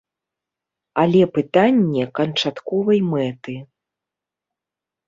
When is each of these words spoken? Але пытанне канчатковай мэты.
Але 1.01 1.21
пытанне 1.35 2.03
канчатковай 2.21 2.99
мэты. 3.15 3.55